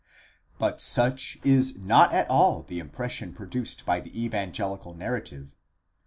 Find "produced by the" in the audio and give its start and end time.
3.35-4.25